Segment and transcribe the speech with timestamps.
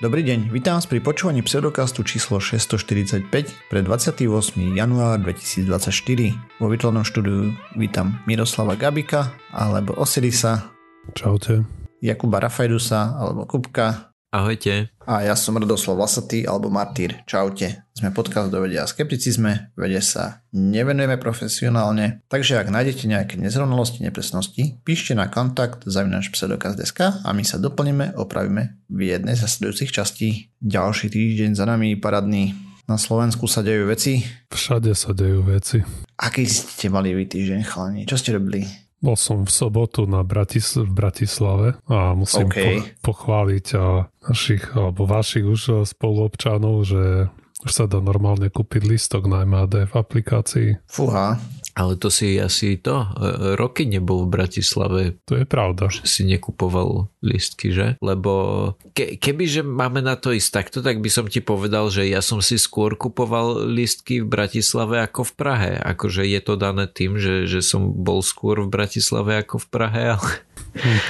[0.00, 3.28] Dobrý deň, vítam vás pri počúvaní pseudokastu číslo 645
[3.68, 4.24] pre 28.
[4.72, 6.56] január 2024.
[6.56, 10.72] Vo vytvornom štúdiu vítam Miroslava Gabika alebo Osirisa.
[11.12, 11.68] Čaute.
[12.00, 14.09] Jakuba Rafajdusa alebo Kupka.
[14.30, 14.94] Ahojte.
[15.10, 17.18] A ja som Radoslav Lasatý alebo Martýr.
[17.26, 17.82] Čaute.
[17.98, 24.06] Sme podcast do vedia a skepticizme, vede sa nevenujeme profesionálne, takže ak nájdete nejaké nezrovnalosti,
[24.06, 29.90] nepresnosti, píšte na kontakt zavinač pseudokaz.sk a my sa doplníme, opravíme v jednej z nasledujúcich
[29.90, 30.54] častí.
[30.62, 32.54] Ďalší týždeň za nami, paradný.
[32.86, 34.22] Na Slovensku sa dejú veci.
[34.54, 35.82] Všade sa dejú veci.
[36.22, 38.06] Aký ste mali vy týždeň, chalani?
[38.06, 38.62] Čo ste robili?
[39.00, 42.56] Bol som v sobotu na Bratis- v Bratislave a musím OK.
[42.56, 48.88] po- pochváliť a našich alebo vašich už eh, spoluobčanov, že už sa dá normálne kúpiť
[48.88, 50.68] listok na MAD v aplikácii.
[50.88, 51.36] Fúha.
[51.80, 55.88] Ale to si asi to, e, roky nebol v Bratislave, To je pravda.
[55.88, 57.96] že si nekupoval listky, že?
[58.04, 62.20] Lebo ke, kebyže máme na to ísť takto, tak by som ti povedal, že ja
[62.20, 65.72] som si skôr kupoval listky v Bratislave ako v Prahe.
[65.80, 70.02] Akože je to dané tým, že, že som bol skôr v Bratislave ako v Prahe,
[70.20, 70.32] ale...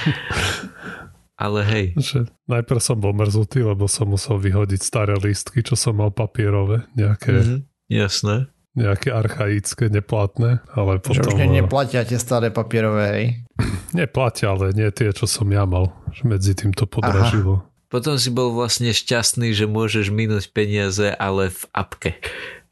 [1.41, 5.99] ale hej, Že najprv som bol mrzutý, lebo som musel vyhodiť staré listky, čo som
[5.99, 7.57] mal papierové, nejaké, mhm,
[7.91, 8.47] jasné.
[8.71, 11.35] Nejaké archaické, neplatné, ale Že potom...
[11.35, 13.27] už ne, eh, neplatia tie staré papierové, hej?
[13.99, 15.91] Neplatia, ale nie tie, čo som ja mal.
[16.15, 17.67] Že medzi tým to podražilo.
[17.91, 22.11] Potom si bol vlastne šťastný, že môžeš minúť peniaze, ale v apke.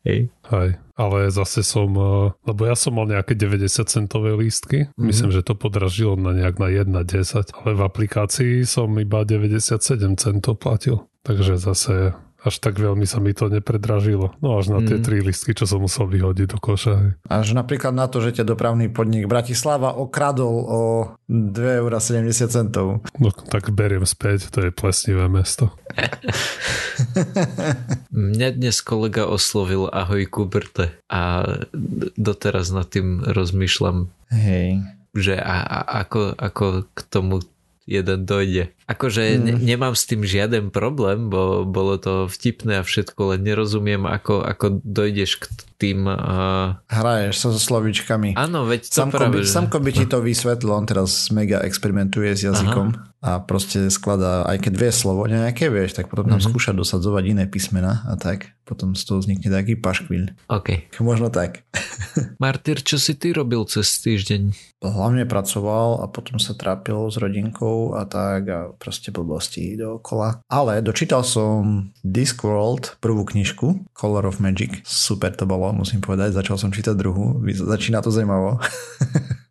[0.07, 0.31] Hej.
[0.47, 5.03] Hej, ale zase som, eh, lebo ja som mal nejaké 90 centové lístky, mm-hmm.
[5.03, 10.63] myslím, že to podražilo na nejak na 1,10, ale v aplikácii som iba 97 centov
[10.63, 14.31] platil, takže zase až tak veľmi sa mi to nepredražilo.
[14.39, 15.03] No až na tie Mm.
[15.03, 17.19] tri listky, čo som musel vyhodiť do koša.
[17.27, 20.81] Až napríklad na to, že ťa dopravný podnik Bratislava okradol o
[21.27, 23.03] 2,70 eur.
[23.19, 25.75] No tak beriem späť, to je plesnivé mesto.
[28.09, 31.43] Mňa dnes kolega oslovil ahoj Kuberte a
[32.15, 34.83] doteraz nad tým rozmýšľam, Hej.
[35.11, 37.43] že a, a ako, ako k tomu
[37.89, 38.69] jeden dojde.
[38.89, 39.39] Akože Mm.
[39.39, 44.41] ne, nemám s tým žiaden problém, bo bolo to vtipné a všetko, len nerozumiem, ako,
[44.41, 45.43] ako dojdeš k
[45.77, 46.03] tým...
[46.03, 46.75] Uh...
[46.87, 48.33] Hraješ sa so slovíčkami.
[48.33, 49.31] Áno, veď to Samko práve...
[49.31, 53.87] by, že- Samko by ti to vysvetlil, on teraz mega experimentuje s jazykom a proste
[53.87, 56.45] skladá, aj keď vie slovo nejaké, vieš, tak potom tam Mhm.
[56.45, 58.55] skúša dosadzovať iné písmena a tak.
[58.63, 60.35] Potom z toho vznikne taký paškvil.
[60.47, 60.91] OK.
[60.99, 61.63] Možno tak.
[62.37, 64.53] Martyr, čo si ty robil cez týždeň?
[64.79, 70.41] Hlavne pracoval a potom sa trápil s rodinkou a tak a proste blbosti dookola.
[70.47, 74.79] Ale dočítal som Discworld, prvú knižku, Color of Magic.
[74.87, 76.31] Super to bolo, musím povedať.
[76.33, 77.43] Začal som čítať druhú.
[77.45, 78.57] Začína to zaujímavo.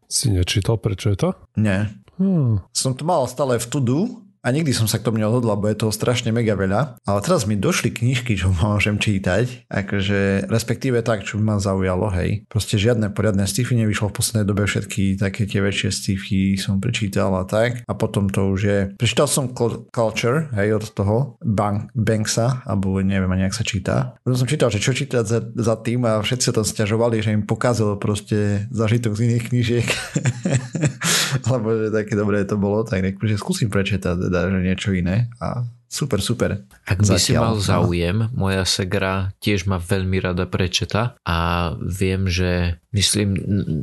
[0.08, 1.28] Si nečítal, prečo je to?
[1.60, 2.58] Nie, Hmm.
[2.74, 3.98] som to mal stále v to-do
[4.42, 7.02] a nikdy som sa k tomu neodhodlal, bo je toho strašne mega veľa.
[7.04, 12.10] Ale teraz mi došli knižky, čo môžem čítať, akože respektíve tak, čo by ma zaujalo,
[12.14, 12.46] hej.
[12.46, 17.34] Proste žiadne poriadne sci-fi nevyšlo v poslednej dobe, všetky také tie väčšie sci-fi som prečítal
[17.34, 17.82] a tak.
[17.84, 18.78] A potom to už je...
[18.94, 24.18] Prečítal som Cul- Culture, hej, od toho Bank- Banksa, alebo neviem ani, jak sa číta.
[24.22, 27.34] Potom som čítal, že čo čítať za, za tým a všetci sa tam stiažovali, že
[27.34, 29.88] im pokazil proste zažitok z iných knížiek.
[31.48, 36.20] Lebo že také dobré to bolo, tak že skúsim prečítať teda, niečo iné a super,
[36.20, 36.60] super.
[36.84, 37.64] Ak by si Zatiaľ, mal no.
[37.64, 43.34] záujem, moja segra tiež má veľmi rada prečeta a viem, že myslím,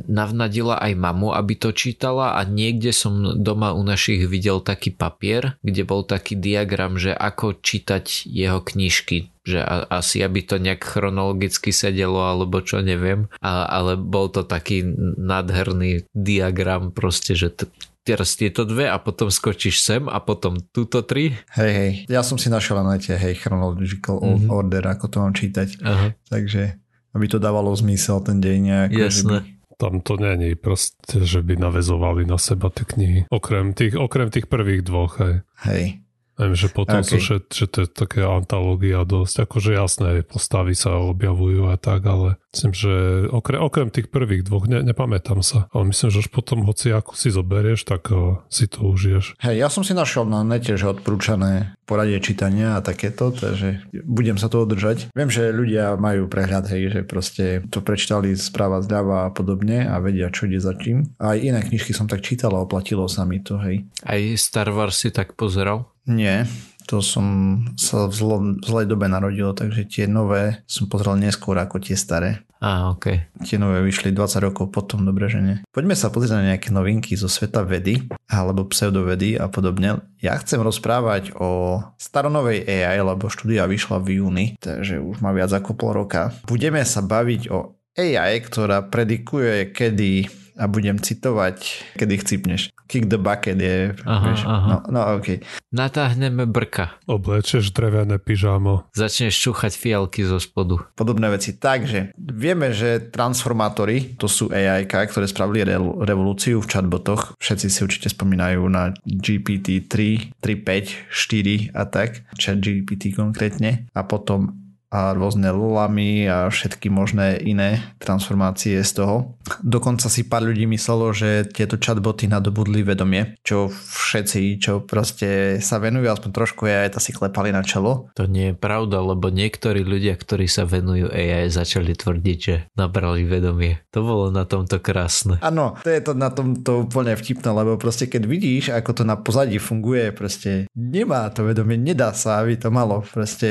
[0.06, 5.58] navnadila aj mamu, aby to čítala a niekde som doma u našich videl taký papier,
[5.66, 10.82] kde bol taký diagram, že ako čítať jeho knižky že a, asi aby to nejak
[10.82, 14.82] chronologicky sedelo alebo čo neviem, a, ale bol to taký
[15.16, 17.70] nádherný diagram proste, že t-
[18.06, 21.34] teraz tieto dve a potom skočíš sem a potom túto tri.
[21.52, 21.90] Hej, hej.
[22.06, 24.46] Ja som si našiel na nete, hej, chronological Mhm.
[24.48, 25.82] order, ako to mám čítať.
[25.82, 26.78] Aha, Takže,
[27.10, 28.90] aby to dávalo zmysel ten deň nejak.
[28.94, 29.36] jasné.
[29.74, 33.20] Tam to není proste, že by navezovali na seba tie knihy.
[33.28, 35.44] Okrem tých, okrem tých prvých dvoch, hej.
[35.66, 36.00] Hej.
[36.36, 37.04] Viem, že potom Okay.
[37.06, 37.12] okay.
[37.12, 42.04] sú, že, že to je také antológia dosť, akože jasné, postavy sa objavujú a tak,
[42.04, 42.92] ale myslím, že
[43.28, 47.12] okrem, okrem tých prvých dvoch, ne, nepamätám sa, ale myslím, že už potom hoci ako
[47.12, 49.36] si zoberieš, tak uh, si to užiješ.
[49.44, 54.40] Hej, ja som si našiel na nete, že odporúčané poradie čítania a takéto, takže budem
[54.40, 55.12] sa toho držať.
[55.12, 60.00] Viem, že ľudia majú prehľad, hej, že proste to prečítali správa zľava a podobne a
[60.00, 61.12] vedia, čo ide za čím.
[61.20, 63.84] A aj iné knižky som tak čítal a oplatilo sa mi to, hej.
[64.00, 65.92] Aj Star Wars si tak pozeral?
[66.08, 66.48] Nie,
[66.86, 67.26] to som
[67.74, 71.98] sa v, zlo, v zlej dobe narodil, takže tie nové som pozrel neskôr ako tie
[71.98, 72.45] staré.
[72.56, 73.36] Á, ok.
[73.44, 75.56] Tie nové vyšli 20 rokov potom, dobre, že nie.
[75.70, 80.00] Poďme sa pozrieť na nejaké novinky zo sveta vedy, alebo pseudovedy a podobne.
[80.24, 85.52] Ja chcem rozprávať o staronovej AI, lebo štúdia vyšla v júni, takže už má viac
[85.52, 86.32] ako pol roka.
[86.48, 92.72] Budeme sa baviť o AI, ktorá predikuje, kedy a budem citovať, kedy chcípneš.
[92.86, 93.92] Kick the bucket je...
[94.06, 94.68] Aha, vieš, aha.
[94.68, 95.42] No, no ok.
[95.74, 96.96] Natáhneme brka.
[97.04, 98.88] Oblečeš drevené pyžamo.
[98.96, 100.80] Začneš čúchať fialky zo spodu.
[100.96, 101.58] Podobné veci.
[101.58, 107.36] Takže vieme, že transformátory, to sú AI, ktoré spravili re- revolúciu v chatbotoch.
[107.36, 112.24] Všetci si určite spomínajú na GPT 3, 3, 5, 4 a tak.
[112.38, 113.90] Chat GPT konkrétne.
[113.92, 119.16] A potom a rôzne lulami a všetky možné iné transformácie z toho.
[119.62, 125.82] Dokonca si pár ľudí myslelo, že tieto chatboty nadobudli vedomie, čo všetci, čo proste sa
[125.82, 128.10] venujú aspoň trošku AI, to si klepali na čelo.
[128.14, 133.26] To nie je pravda, lebo niektorí ľudia, ktorí sa venujú AI, začali tvrdiť, že nabrali
[133.26, 133.82] vedomie.
[133.90, 135.42] To bolo na tomto krásne.
[135.42, 139.18] Áno, to je to na tomto úplne vtipné, lebo proste keď vidíš, ako to na
[139.18, 143.02] pozadí funguje, proste nemá to vedomie, nedá sa, aby to malo.
[143.02, 143.48] Proste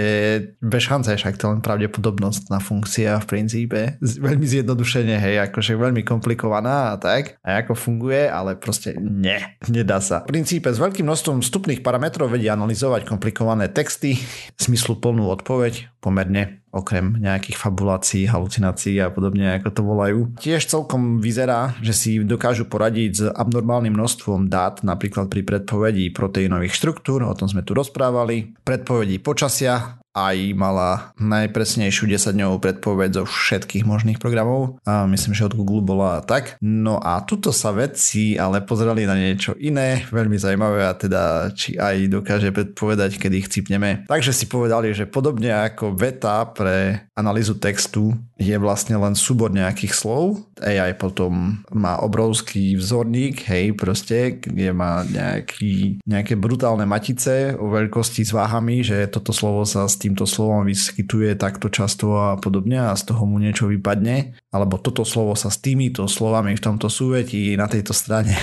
[0.64, 3.98] bez šance, však to len pravdepodobnosť na funkcia v princípe.
[3.98, 7.42] Veľmi zjednodušene, hej, akože veľmi komplikovaná a tak.
[7.42, 10.22] A ako funguje, ale proste ne, nedá sa.
[10.30, 14.22] V princípe s veľkým množstvom vstupných parametrov vedia analyzovať komplikované texty,
[14.62, 20.20] smysluplnú odpoveď, pomerne okrem nejakých fabulácií, halucinácií a podobne, ako to volajú.
[20.38, 26.76] Tiež celkom vyzerá, že si dokážu poradiť s abnormálnym množstvom dát, napríklad pri predpovedí proteínových
[26.76, 33.84] štruktúr, o tom sme tu rozprávali, predpovedí počasia, aj mala najpresnejšiu 10-dňovú predpoveď zo všetkých
[33.84, 34.80] možných programov.
[34.88, 36.56] A myslím, že od Google bola tak.
[36.64, 41.76] No a tuto sa vedci ale pozerali na niečo iné, veľmi zaujímavé a teda či
[41.76, 44.08] aj dokáže predpovedať, kedy chcípneme.
[44.08, 49.96] Takže si povedali, že podobne ako veta pre analýzu textu je vlastne len súbor nejakých
[49.96, 50.40] slov.
[50.64, 58.24] AI potom má obrovský vzorník, hej, proste, kde má nejaký, nejaké brutálne matice o veľkosti
[58.28, 62.94] s váhami, že toto slovo sa s týmto slovom vyskytuje takto často a podobne a
[62.94, 64.38] z toho mu niečo vypadne.
[64.54, 68.38] Alebo toto slovo sa s týmito slovami v tomto súvetí na tejto strane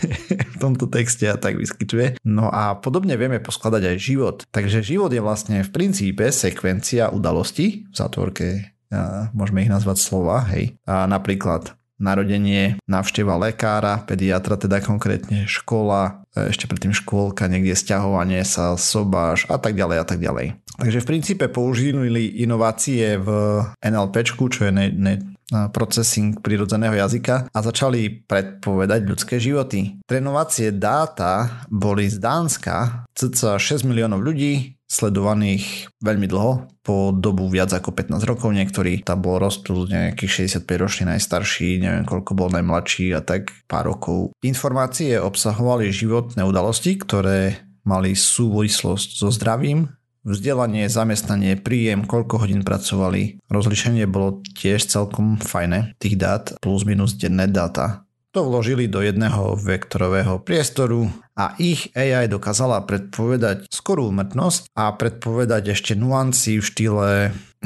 [0.54, 2.22] v tomto texte a tak vyskytuje.
[2.22, 4.36] No a podobne vieme poskladať aj život.
[4.54, 8.78] Takže život je vlastne v princípe sekvencia udalostí v zátvorke
[9.36, 10.76] môžeme ich nazvať slova, hej.
[10.88, 18.46] A napríklad narodenie, návšteva lekára, pediatra teda konkrétne, škola, e, ešte predtým škôlka, niekde sťahovanie
[18.46, 20.58] sa, sobáš a tak ďalej a tak ďalej.
[20.78, 23.28] Takže v princípe použili inovácie v
[23.82, 25.14] NLP, čo je ne, ne,
[25.48, 29.96] processing prírodzeného jazyka a začali predpovedať ľudské životy.
[30.04, 37.68] Trénovacie dáta boli z Dánska, cca 6 miliónov ľudí, sledovaných veľmi dlho, po dobu viac
[37.76, 43.12] ako 15 rokov, niektorí tam bol rozptyl nejakých 65 ročný najstarší, neviem koľko bol najmladší
[43.12, 44.32] a tak pár rokov.
[44.40, 49.92] Informácie obsahovali životné udalosti, ktoré mali súvislosť so zdravím,
[50.24, 53.40] vzdelanie, zamestnanie, príjem, koľko hodín pracovali.
[53.48, 58.07] Rozlišenie bolo tiež celkom fajné, tých dát plus minus denné dáta.
[58.38, 65.74] To vložili do jedného vektorového priestoru a ich AI dokázala predpovedať skorú umrtnosť a predpovedať
[65.74, 67.08] ešte nuancy v štýle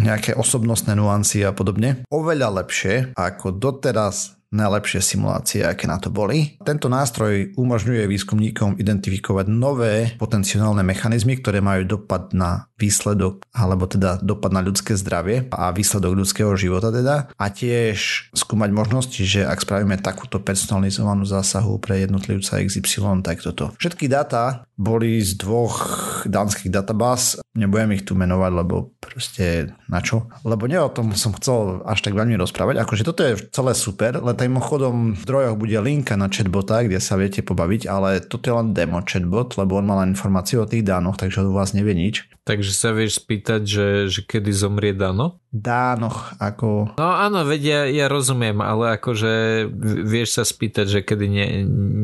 [0.00, 2.08] nejaké osobnostné nuancy a podobne.
[2.08, 6.60] Oveľa lepšie ako doteraz najlepšie simulácie, aké na to boli.
[6.60, 14.18] Tento nástroj umožňuje výskumníkom identifikovať nové potenciálne mechanizmy, ktoré majú dopad na výsledok, alebo teda
[14.18, 17.30] dopad na ľudské zdravie a výsledok ľudského života teda.
[17.38, 23.70] A tiež skúmať možnosti, že ak spravíme takúto personalizovanú zásahu pre jednotlivca XY, tak toto.
[23.78, 25.78] Všetky dáta boli z dvoch
[26.26, 30.26] dánskych databáz, nebudem ich tu menovať, lebo proste na čo?
[30.42, 34.18] Lebo nie o tom som chcel až tak veľmi rozprávať, akože toto je celé super,
[34.18, 38.54] len mimochodom v zdrojoch bude linka na chatbota, kde sa viete pobaviť, ale toto je
[38.58, 41.94] len demo chatbot, lebo on má len informácie o tých dánoch, takže od vás nevie
[41.94, 42.26] nič.
[42.42, 45.42] Takže sa vieš spýtať, že, že kedy zomrie Dano?
[45.52, 46.96] Dánoch, ako...
[46.96, 49.68] No áno, vedia, ja, ja rozumiem, ale akože
[50.08, 51.46] vieš sa spýtať, že kedy nie,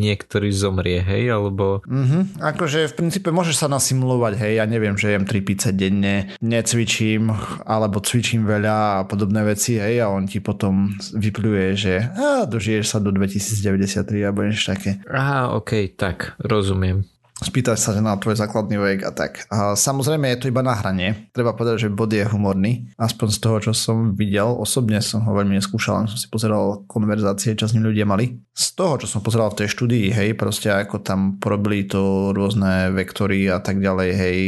[0.05, 1.81] niektorý zomrie, hej, alebo...
[1.89, 6.29] Mhm, akože v princípe môžeš sa nasimulovať, hej, ja neviem, že jem 3 pizze denne,
[6.45, 7.33] necvičím,
[7.65, 12.85] alebo cvičím veľa a podobné veci, hej, a on ti potom vypluje, že a, dožiješ
[12.85, 15.01] sa do 2093 alebo niečo také.
[15.09, 17.09] Aha, ok, tak, rozumiem
[17.39, 19.47] spýtať sa na tvoj základný vek a tak.
[19.51, 21.31] A samozrejme je to iba na hranie.
[21.31, 22.91] Treba povedať, že bod je humorný.
[22.99, 24.51] Aspoň z toho, čo som videl.
[24.51, 28.43] Osobne som ho veľmi neskúšal, len som si pozeral konverzácie, čo s ním ľudia mali.
[28.51, 32.91] Z toho, čo som pozeral v tej štúdii, hej, proste ako tam porobili to rôzne
[32.91, 34.39] vektory a tak ďalej, hej,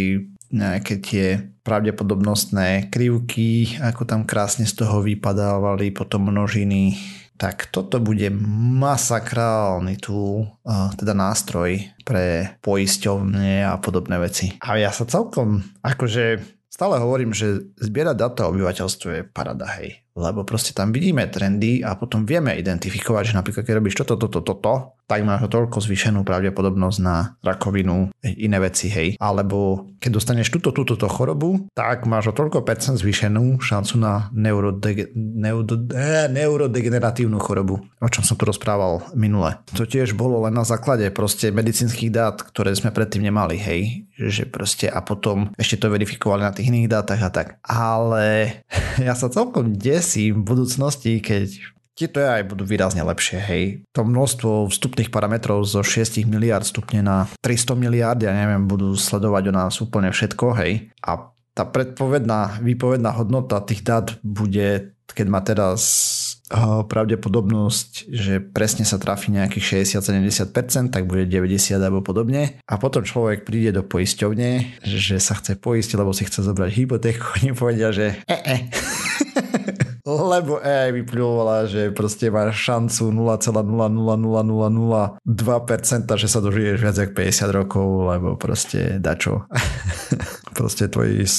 [0.50, 1.26] nejaké tie
[1.62, 6.98] pravdepodobnostné krivky, ako tam krásne z toho vypadávali potom množiny.
[7.40, 8.28] Tak toto bude
[8.84, 10.44] masakrálny tu,
[11.00, 14.60] teda nástroj pre poisťovne a podobné veci.
[14.60, 20.04] A ja sa celkom, akože stále hovorím, že zbierať data o obyvateľstve je parada, hej
[20.20, 24.44] lebo proste tam vidíme trendy a potom vieme identifikovať, že napríklad keď robíš toto, toto,
[24.44, 29.18] toto, tak máš toľko zvýšenú pravdepodobnosť na rakovinu, iné veci, hej.
[29.18, 34.30] Alebo keď dostaneš túto, túto, túto chorobu, tak máš o toľko percent zvýšenú šancu na
[34.30, 39.58] neurodege, neudo, eh, neurodegeneratívnu chorobu, o čom som tu rozprával minule.
[39.74, 44.06] To tiež bolo len na základe proste medicínskych dát, ktoré sme predtým nemali, hej.
[44.20, 47.48] Že proste a potom ešte to verifikovali na tých iných dátach a tak.
[47.64, 48.62] Ale
[49.08, 53.64] ja sa celkom des si v budúcnosti, keď tieto aj budú výrazne lepšie, hej.
[53.92, 59.52] To množstvo vstupných parametrov zo 6 miliard stupne na 300 miliard, ja neviem, budú sledovať
[59.52, 60.88] o nás úplne všetko, hej.
[61.04, 65.82] A tá predpovedná, výpovedná hodnota tých dát bude, keď má teraz
[66.48, 66.56] eh,
[66.88, 72.62] pravdepodobnosť, že presne sa trafi nejakých 60-70%, tak bude 90 alebo podobne.
[72.64, 77.44] A potom človek príde do poisťovne, že sa chce poistiť, lebo si chce zobrať hypotéku.
[77.44, 78.56] Oni povedia, že e.
[80.10, 85.22] Lebo AI vyplúvala, že proste máš šancu 0,00002%,
[86.18, 89.46] že sa dožiješ viac ako 50 rokov, lebo proste dačo.
[90.58, 91.30] proste tvoj,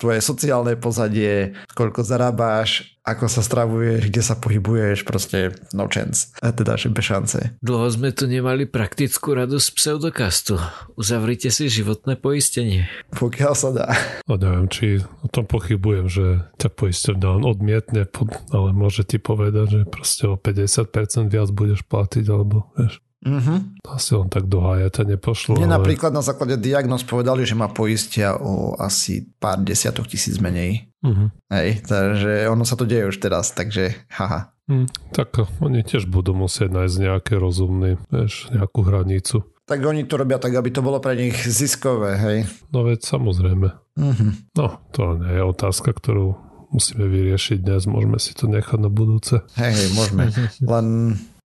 [0.00, 6.32] tvoje sociálne pozadie, koľko zarábáš, ako sa stravuješ, kde sa pohybuješ, proste no chance.
[6.40, 7.38] A teda, že bez šance.
[7.60, 10.60] Dlho sme tu nemali praktickú radu z pseudokastu.
[10.94, 12.88] Uzavrite si životné poistenie.
[13.16, 13.88] Pokiaľ sa dá.
[14.28, 16.26] No neviem, či o tom pochybujem, že
[16.60, 18.06] ťa poisťovňa on odmietne,
[18.54, 23.02] ale môže ti povedať, že proste o 50% viac budeš platiť, alebo vieš.
[23.20, 23.84] Mm-hmm.
[23.84, 25.60] Asi on tak do ťa nepošlo.
[25.60, 25.76] Mne ale...
[25.76, 30.88] napríklad na základe diagnóz povedali, že ma poistia o asi pár desiatok tisíc menej.
[31.04, 31.28] Mm-hmm.
[31.52, 34.52] Hej, takže ono sa to deje už teraz, takže haha.
[34.70, 39.42] Mm, tak oni tiež budú musieť nájsť nejaké rozumné, vieš, nejakú hranicu.
[39.68, 42.38] Tak oni to robia tak, aby to bolo pre nich ziskové, hej?
[42.72, 43.68] No veď samozrejme.
[43.98, 44.30] Mm-hmm.
[44.56, 46.38] No, to nie je otázka, ktorú
[46.70, 49.42] musíme vyriešiť dnes, môžeme si to nechať na budúce.
[49.58, 50.30] Hej, hej, môžeme.
[50.72, 50.86] Len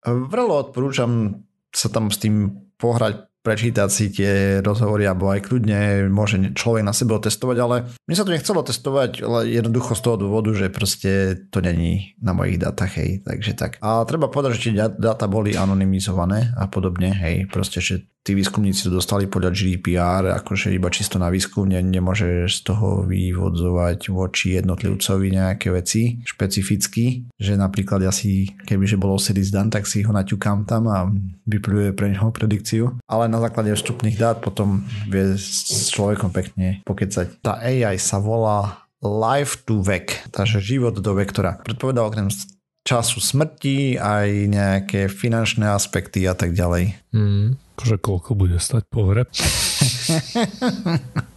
[0.05, 1.41] vrlo odporúčam
[1.75, 6.97] sa tam s tým pohrať prečítať si tie rozhovory, alebo aj kľudne môže človek na
[6.97, 7.75] sebe otestovať, ale
[8.09, 12.33] mne sa to nechcelo testovať, ale jednoducho z toho dôvodu, že proste to není na
[12.33, 13.77] mojich datách, hej, takže tak.
[13.85, 18.89] A treba povedať, že tie dáta boli anonymizované a podobne, hej, proste, že tí výskumníci
[18.89, 24.57] to dostali podľa GDPR, akože iba čisto na výskum, ne, nemôže z toho vyvodzovať voči
[24.57, 30.09] jednotlivcovi nejaké veci špecificky, že napríklad ja si, kebyže bolo Osiris Dan, tak si ho
[30.09, 31.05] naťukám tam a
[31.45, 37.45] vypluje pre neho predikciu, ale na základe vstupných dát potom vie s človekom pekne pokecať.
[37.45, 41.61] Tá AI sa volá Life to Vec, takže život do vektora.
[41.61, 42.33] Predpovedá okrem
[42.81, 46.97] času smrti, aj nejaké finančné aspekty a tak ďalej.
[47.13, 47.57] Mm.
[47.75, 49.27] Akože koľko bude stať pohreb?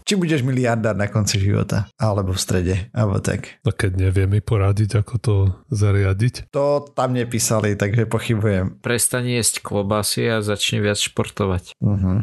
[0.07, 3.59] Či budeš miliardár na konci života, alebo v strede, alebo tak.
[3.66, 5.35] A keď nevie mi poradiť, ako to
[5.75, 6.54] zariadiť?
[6.54, 8.78] To tam nepísali, takže pochybujem.
[8.78, 11.75] Prestane jesť klobásy a začne viac športovať.
[11.83, 12.23] Uh-huh.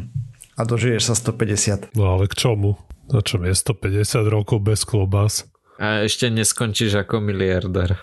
[0.56, 1.92] A dožiješ sa 150.
[1.92, 2.80] No ale k čomu?
[3.12, 5.44] Na čom je 150 rokov bez klobás?
[5.76, 8.00] A ešte neskončíš ako miliardár.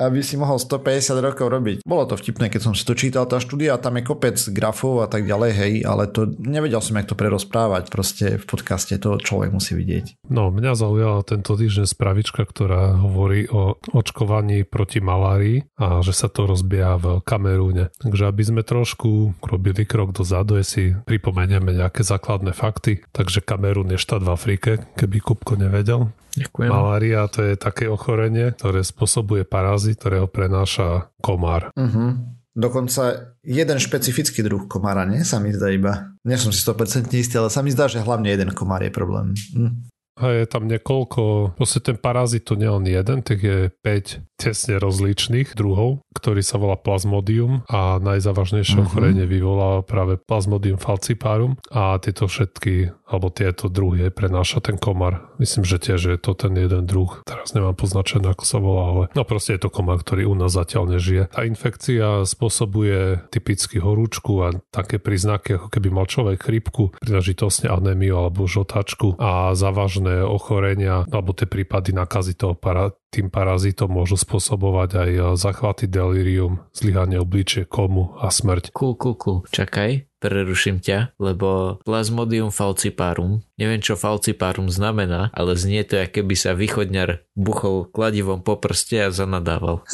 [0.00, 1.76] Aby si mohol 150 rokov robiť.
[1.84, 5.08] Bolo to vtipné, keď som si to čítal, tá štúdia, tam je kopec grafov a
[5.10, 9.52] tak ďalej, hej, ale to nevedel som, jak to prerozprávať, proste v podcaste to človek
[9.52, 10.24] musí vidieť.
[10.32, 16.32] No, mňa zaujala tento týždeň spravička, ktorá hovorí o očkovaní proti malárii a že sa
[16.32, 17.92] to rozbieha v Kamerúne.
[18.00, 23.04] Takže aby sme trošku robili krok dozadu, si pripomenieme nejaké základné fakty.
[23.10, 26.12] Takže Kamerún je štát v Afrike, keby Kupko nevedel.
[26.32, 26.70] Ďakujem.
[26.72, 31.68] Malária to je také ochorenie, ktoré spôsobuje parazit, ktorého prenáša komár.
[31.76, 32.16] Uh-huh.
[32.56, 35.20] Dokonca jeden špecifický druh komára, nie?
[35.24, 36.16] Sa mi zdá iba.
[36.24, 39.36] Nie som si 100% istý, ale sa mi zdá, že hlavne jeden komár je problém.
[39.52, 39.91] Hm.
[40.20, 44.76] A je tam niekoľko, proste ten parazit to nie len jeden, tak je 5 tesne
[44.82, 52.26] rozličných druhov, ktorý sa volá plasmodium a najzávažnejšie ochorenie vyvolá práve plasmodium falciparum a tieto
[52.26, 55.30] všetky, alebo tieto druhy prenáša ten komar.
[55.38, 57.22] Myslím, že tiež je to ten jeden druh.
[57.22, 60.50] Teraz nemám poznačené, ako sa volá, ale no proste je to komar, ktorý u nás
[60.50, 61.30] zatiaľ nežije.
[61.30, 68.18] Tá infekcia spôsobuje typicky horúčku a také príznaky, ako keby mal človek chrypku, príležitostne anémiu
[68.18, 74.18] alebo žotačku a závažné vážne ochorenia alebo tie prípady nakazy toho para, tým parazitom môžu
[74.18, 78.74] spôsobovať aj zachvaty delirium, zlyhanie obličie, komu a smrť.
[78.74, 79.38] Kul, kul, kul.
[79.52, 86.34] Čakaj, preruším ťa, lebo Plasmodium falciparum, neviem čo falciparum znamená, ale znie to, aké by
[86.34, 89.86] sa východňar buchol kladivom po prste a zanadával.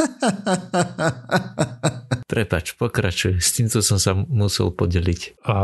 [2.28, 5.40] Prepač, pokračuj, s týmto som sa musel podeliť.
[5.48, 5.56] A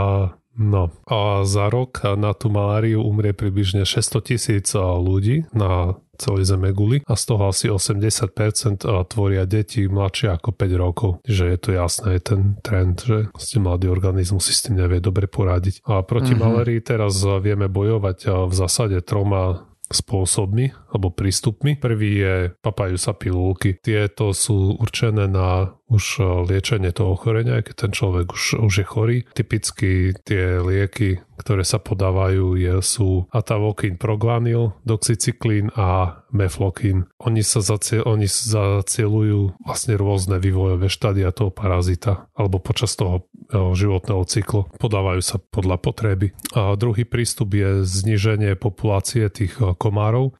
[0.54, 6.70] No a za rok na tú maláriu umrie približne 600 tisíc ľudí na celej zeme
[6.70, 11.10] guli a z toho asi 80% tvoria deti mladšie ako 5 rokov.
[11.26, 15.02] Že je to jasné, je ten trend, že ste mladý organizmus si s tým nevie
[15.02, 15.82] dobre poradiť.
[15.90, 16.42] A proti mm-hmm.
[16.42, 21.74] malárii teraz vieme bojovať v zásade troma spôsobmi alebo prístupmi.
[21.74, 23.74] Prvý je papajú sa pilulky.
[23.82, 28.86] Tieto sú určené na už e, liečenie toho ochorenia, keď ten človek už, už je
[28.86, 29.18] chorý.
[29.36, 37.06] Typicky tie lieky, ktoré sa podávajú, je, sú atavokin progvanil, doxycyklín a meflokin.
[37.22, 43.22] Oni sa zaciel, oni zacielujú vlastne rôzne vývojové štádia toho parazita alebo počas toho e,
[43.54, 44.66] životného cyklu.
[44.80, 46.32] Podávajú sa podľa potreby.
[46.56, 50.34] A druhý prístup je zniženie populácie tých e, komárov,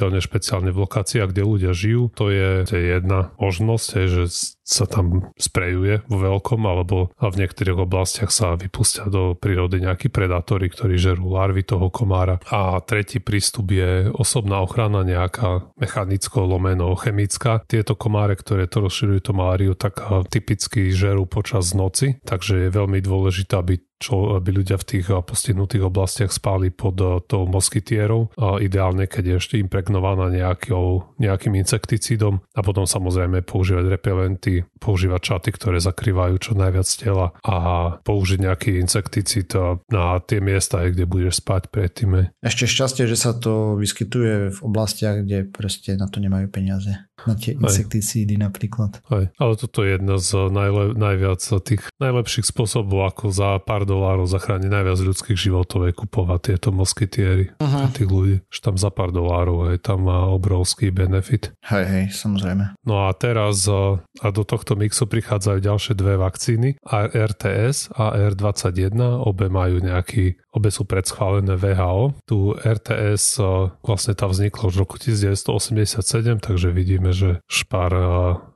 [0.00, 2.08] pochopiteľne špeciálne v lokáciách, kde ľudia žijú.
[2.16, 4.32] To je, to je jedna možnosť, že
[4.64, 10.08] sa tam sprejuje vo veľkom, alebo a v niektorých oblastiach sa vypustia do prírody nejakí
[10.08, 12.40] predátori, ktorí žerú larvy toho komára.
[12.48, 17.60] A tretí prístup je osobná ochrana nejaká mechanicko, lomeno, chemická.
[17.68, 20.00] Tieto komáre, ktoré to rozširujú to maláriu, tak
[20.32, 25.84] typicky žerú počas noci, takže je veľmi dôležité, aby čo aby ľudia v tých postihnutých
[25.84, 28.32] oblastiach spali pod eh, tou moskytierou.
[28.40, 35.48] Ideálne, keď je ešte impregnovaná nejakou, nejakým insekticídom a potom samozrejme používať repelenty, používať čaty,
[35.52, 37.56] ktoré zakrývajú čo najviac tela a
[38.00, 42.32] použiť nejaký insekticid eh, na tie miesta, kde budeš spať predtým.
[42.40, 47.36] Ešte šťastie, že sa to vyskytuje v oblastiach, kde proste na to nemajú peniaze na
[47.36, 49.04] tie insekticídy napríklad.
[49.12, 49.28] Aj.
[49.36, 54.70] Ale toto je jedna z najle, najviac tých najlepších spôsobov, ako za pár dolárov zachrániť
[54.70, 57.90] najviac ľudských životov je kupovať tieto moskytiery uh-huh.
[57.90, 58.36] tých ľudí.
[58.46, 61.50] Že tam za pár dolárov, aj tam má obrovský benefit.
[61.66, 62.78] Hej, hej, samozrejme.
[62.86, 66.78] No a teraz a do tohto mixu prichádzajú ďalšie dve vakcíny,
[67.10, 68.94] RTS a R21,
[69.26, 72.18] obe majú nejaký, obe sú predschválené VHO.
[72.26, 73.38] Tu RTS
[73.82, 77.92] vlastne tá vznikla už v roku 1987, takže vidíme, že špár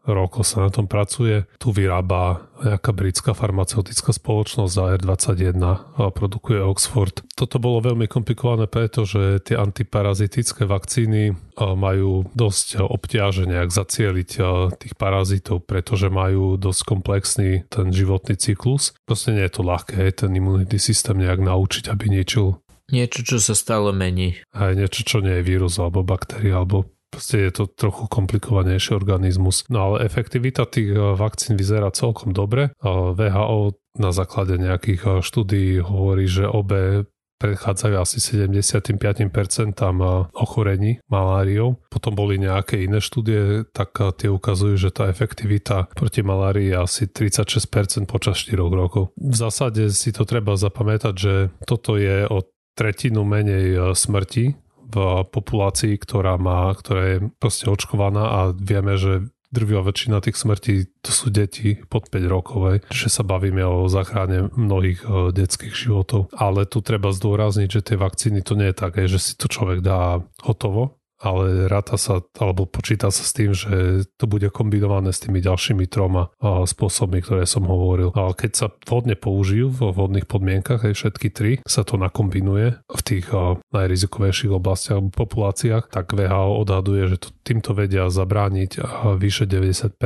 [0.04, 1.48] rokov sa na tom pracuje.
[1.56, 7.24] Tu vyrába nejaká britská farmaceutická spoločnosť AR21 a produkuje Oxford.
[7.32, 14.30] Toto bolo veľmi komplikované, pretože tie antiparazitické vakcíny majú dosť obťaže nejak zacieliť
[14.76, 18.92] tých parazitov, pretože majú dosť komplexný ten životný cyklus.
[19.08, 23.56] Proste nie je to ľahké ten imunitný systém nejak naučiť, aby niečil Niečo, čo sa
[23.56, 24.36] stále mení.
[24.52, 29.64] Aj niečo, čo nie je vírus alebo baktéria alebo proste je to trochu komplikovanejší organizmus.
[29.72, 32.74] No ale efektivita tých eh, vakcín vyzerá celkom dobre.
[32.82, 39.94] VHO na základe nejakých eh, štúdií hovorí, že obe predchádzajú asi 75% eh,
[40.34, 41.80] ochorení maláriou.
[41.90, 47.02] Potom boli nejaké iné štúdie, tak tie ukazujú, že tá efektivita proti malárii je asi
[47.06, 49.14] 36% počas 4 rokov.
[49.16, 51.34] V zásade si to treba zapamätať, že
[51.66, 52.42] toto je o
[52.74, 59.86] tretinu menej smrti v populácii, ktorá má, ktorá je proste očkovaná a vieme, že drvivá
[59.86, 62.78] väčšina tých smrtí to sú deti pod 5 rokov, aj.
[62.90, 66.34] čiže sa bavíme o záchrane mnohých uh, detských životov.
[66.34, 69.78] Ale tu treba zdôrazniť, že tie vakcíny to nie je také, že si to človek
[69.78, 75.24] dá hotovo, ale ráta sa, alebo počíta sa s tým, že to bude kombinované s
[75.24, 78.12] tými ďalšími troma spôsobmi, ktoré som hovoril.
[78.12, 83.00] A keď sa vhodne použijú vo vhodných podmienkach, aj všetky tri, sa to nakombinuje v
[83.00, 83.32] tých
[83.72, 88.84] najrizikovejších oblastiach alebo populáciách, tak VHO odhaduje, že to týmto vedia zabrániť
[89.16, 89.96] vyše 90%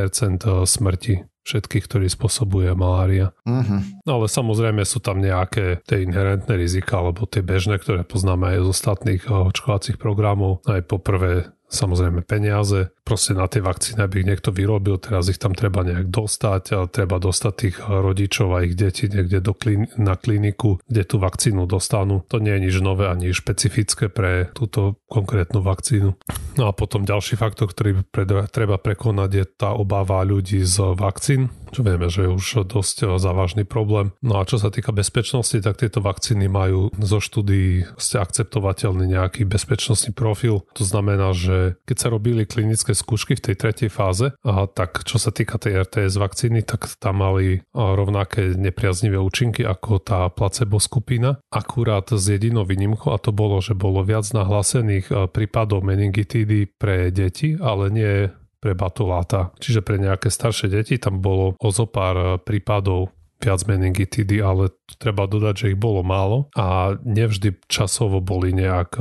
[0.64, 3.32] smrti všetkých, ktorí spôsobuje malária.
[3.48, 3.80] Uh-huh.
[4.04, 8.58] No ale samozrejme sú tam nejaké tie inherentné rizika, alebo tie bežné, ktoré poznáme aj
[8.64, 10.60] z ostatných eh, očkovacích programov.
[10.68, 15.56] Aj poprvé samozrejme peniaze, proste na tie vakcíny, aby ich niekto vyrobil, teraz ich tam
[15.56, 20.16] treba nejak dostať a treba dostať tých rodičov a ich detí niekde do klin- na
[20.16, 22.24] kliniku, kde tú vakcínu dostanú.
[22.28, 26.16] To nie je nič nové ani špecifické pre túto konkrétnu vakcínu.
[26.60, 31.48] No a potom ďalší faktor, ktorý pre- treba prekonať je tá obava ľudí z vakcín,
[31.72, 34.12] čo vieme, že je už dosť závažný problém.
[34.24, 40.16] No a čo sa týka bezpečnosti, tak tieto vakcíny majú zo štúdií akceptovateľný nejaký bezpečnostný
[40.16, 40.64] profil.
[40.76, 45.16] To znamená, že keď sa robili klinické skúšky v tej tretej fáze, a tak čo
[45.16, 51.40] sa týka tej RTS vakcíny, tak tam mali rovnaké nepriaznivé účinky ako tá placebo skupina,
[51.50, 57.58] akurát s jedinou výnimkou a to bolo, že bolo viac nahlásených prípadov meningitídy pre deti,
[57.58, 58.14] ale nie
[58.58, 59.54] pre batuláta.
[59.62, 65.30] Čiže pre nejaké staršie deti tam bolo o zo pár prípadov viac meningitidy, ale treba
[65.30, 68.98] dodať, že ich bolo málo a nevždy časovo boli nejak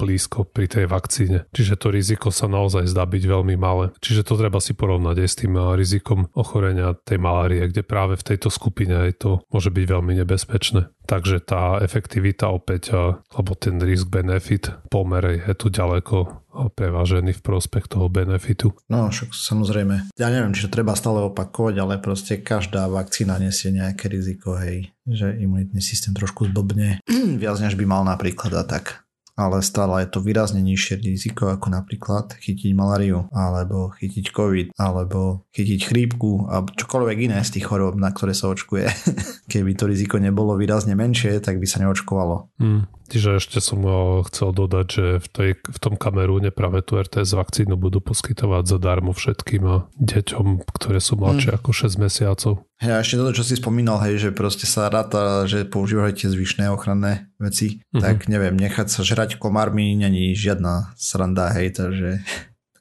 [0.00, 1.44] blízko pri tej vakcíne.
[1.52, 3.92] Čiže to riziko sa naozaj zdá byť veľmi malé.
[4.00, 8.16] Čiže to treba si porovnať aj s tým eh, rizikom ochorenia tej malárie, kde práve
[8.16, 10.88] v tejto skupine aj to môže byť veľmi nebezpečné.
[11.04, 16.30] Takže tá efektivita opäť, eh, alebo ten risk-benefit pomer je tu ďaleko eh,
[16.72, 18.72] prevážený v prospech toho benefitu.
[18.88, 20.16] No však samozrejme.
[20.16, 24.94] Ja neviem, či to treba stále opakovať, ale proste každá vakcína nesie nejaké riziko, hej,
[25.04, 27.04] že imunitný systém trošku zblbne
[27.42, 29.09] viac než by mal napríklad a tak
[29.40, 35.48] ale stále je to výrazne nižšie riziko ako napríklad chytiť malariu, alebo chytiť covid, alebo
[35.56, 38.84] chytiť chrípku a čokoľvek iné z tých chorób, na ktoré sa očkuje.
[39.52, 42.52] Keby to riziko nebolo výrazne menšie, tak by sa neočkovalo.
[42.60, 42.84] Hmm.
[43.10, 43.82] Čiže ešte som
[44.30, 49.10] chcel dodať, že v, tej, v tom Kamerúne práve tú RTS vakcínu budú poskytovať zadarmo
[49.10, 51.56] všetkým deťom, ktoré sú mladšie mm.
[51.58, 52.52] ako 6 mesiacov.
[52.80, 56.72] Hej, a ešte toto, čo si spomínal, hej, že proste sa ráta, že používate zvyšné
[56.72, 58.00] ochranné veci, mm-hmm.
[58.00, 62.24] tak neviem, nechať sa žrať komármi není žiadna sranda, hej, takže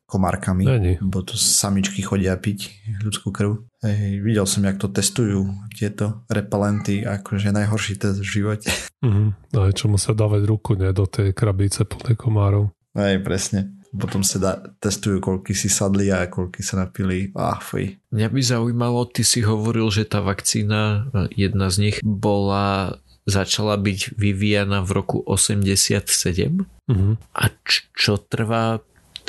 [0.09, 0.93] komárkami, Není.
[1.05, 2.73] bo tu samičky chodia piť
[3.05, 3.61] ľudskú krv.
[3.85, 5.45] Hej, videl som, jak to testujú
[5.77, 8.73] tieto repelenty, akože najhorší test v živote.
[9.05, 9.55] Mm-hmm.
[9.55, 12.73] No aj čomu sa dávať ruku, ne, do tej krabice plnej komárov.
[12.97, 13.79] Hej, presne.
[13.89, 17.33] Potom sa dá, testujú, koľky si sadli a koľky sa napili.
[17.33, 17.97] Ah, fuj.
[18.13, 24.17] Mňa by zaujímalo, ty si hovoril, že tá vakcína, jedna z nich, bola začala byť
[24.17, 26.65] vyvíjana v roku 87.
[26.89, 27.13] Mm-hmm.
[27.33, 28.81] A č- čo trvá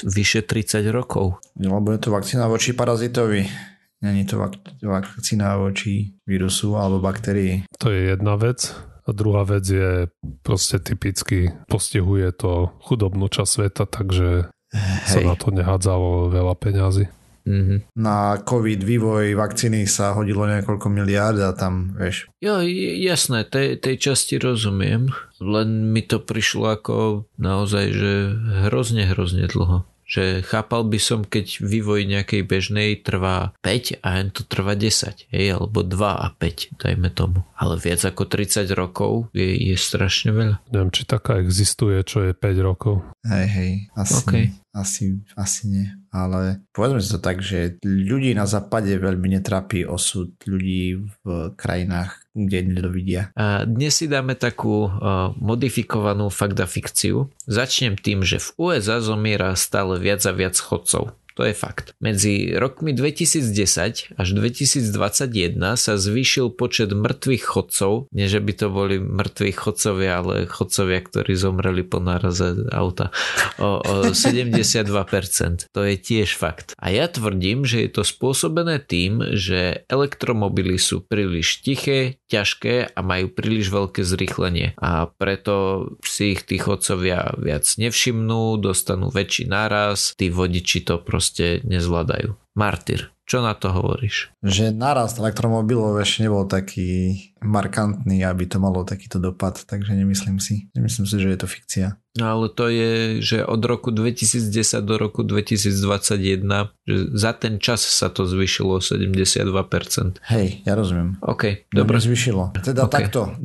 [0.05, 1.41] vyše 30 rokov.
[1.57, 3.47] Lebo je to vakcína voči parazitovi.
[4.01, 7.69] Není to vak- vakcína voči vírusu alebo baktérii.
[7.79, 8.73] To je jedna vec.
[9.09, 10.07] A druhá vec je
[10.45, 15.09] proste typicky postihuje to chudobnú časť sveta, takže Hej.
[15.09, 17.05] sa na to nehádzalo veľa peňazí.
[17.47, 17.79] Mm-hmm.
[17.97, 22.29] Na COVID vývoj vakcíny sa hodilo niekoľko miliárd a tam, vieš.
[22.41, 22.61] Jo,
[23.01, 28.13] jasné, tej, tej časti rozumiem, len mi to prišlo ako naozaj, že
[28.69, 34.35] hrozne, hrozne dlho že chápal by som, keď vývoj nejakej bežnej trvá 5 a hen
[34.35, 37.47] to trvá 10, hej, alebo 2 a 5, dajme tomu.
[37.55, 40.59] Ale viac ako 30 rokov je, je strašne veľa.
[40.75, 43.07] Neviem, či taká existuje, čo je 5 rokov.
[43.23, 44.45] Hej, hej, asi, okay.
[44.75, 45.87] asi, asi nie.
[46.11, 52.27] Ale povedzme si to tak, že ľudí na západe veľmi netrápi osud ľudí v krajinách,
[52.35, 53.23] kde nedovidia.
[53.39, 57.31] A dnes si dáme takú uh, modifikovanú fakta fikciu.
[57.47, 61.15] Začnem tým, že v USA zomiera stále viac a viac chodcov.
[61.41, 61.97] To je fakt.
[62.05, 69.01] Medzi rokmi 2010 až 2021 sa zvýšil počet mŕtvych chodcov, nie že by to boli
[69.01, 73.09] mŕtvi chodcovia, ale chodcovia, ktorí zomreli po náraze auta,
[73.57, 74.85] o, o 72%.
[75.73, 76.77] To je tiež fakt.
[76.77, 83.01] A ja tvrdím, že je to spôsobené tým, že elektromobily sú príliš tiché, ťažké a
[83.01, 90.13] majú príliš veľké zrýchlenie a preto si ich tí chodcovia viac nevšimnú, dostanú väčší náraz,
[90.21, 92.35] tí vodiči to proste proste nezvládajú.
[92.59, 94.35] Martyr, čo na to hovoríš?
[94.43, 100.67] Že narast elektromobilov ešte nebol taký markantný, aby to malo takýto dopad, takže nemyslím si.
[100.75, 101.95] Nemyslím si, že je to fikcia.
[102.19, 104.51] No ale to je, že od roku 2010
[104.83, 106.43] do roku 2021,
[106.83, 110.19] že za ten čas sa to zvyšilo 72%.
[110.35, 111.23] Hej, ja rozumiem.
[111.23, 112.03] OK, no, dobre.
[112.03, 112.59] Nezvyšilo.
[112.59, 113.39] Teda okay, takto.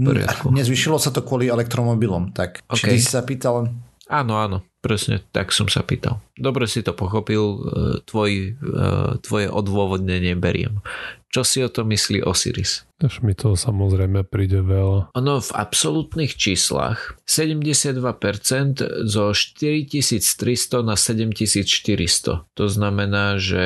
[0.49, 2.33] Nezvyšilo sa to kvôli elektromobilom.
[2.33, 2.97] Tak, okay.
[2.97, 3.69] či si sa pýtal
[4.05, 6.21] Áno, áno, presne tak som sa pýtal.
[6.37, 7.57] Dobre si to pochopil, e,
[8.05, 8.85] tvoj, e,
[9.25, 10.85] tvoje odôvodnenie beriem.
[11.33, 12.85] Čo si o to myslí Osiris?
[13.03, 15.11] Až mi to samozrejme príde veľa.
[15.17, 17.99] Ono v absolútnych číslach 72%
[19.03, 22.47] zo 4300 na 7400.
[22.47, 23.65] To znamená, že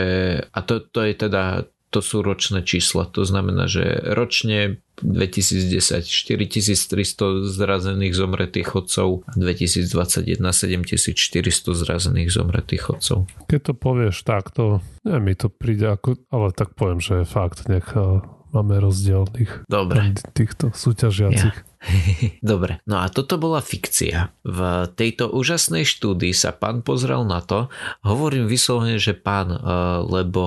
[0.49, 3.09] a to, to je teda to sú ročné čísla.
[3.17, 3.81] To znamená, že
[4.13, 13.25] ročne 2010 4300 zrazených zomretých chodcov a 2021 7400 zrazených zomretých chodcov.
[13.49, 17.65] Keď to povieš takto, neviem, mi to príde ako, ale tak poviem, že je fakt,
[17.71, 18.21] nech eh,
[18.53, 20.13] máme rozdielných Dobre.
[20.35, 21.55] týchto súťažiacich.
[21.55, 21.67] Ja.
[22.51, 24.35] Dobre, no a toto bola fikcia.
[24.43, 24.59] V
[24.99, 27.71] tejto úžasnej štúdii sa pán pozrel na to,
[28.03, 29.59] hovorím vyslovene, že pán, eh,
[30.03, 30.43] lebo